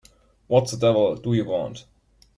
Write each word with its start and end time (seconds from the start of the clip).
What 0.47 0.71
the 0.71 0.77
devil 0.77 1.13
do 1.15 1.31
you 1.35 1.45
want? 1.45 1.85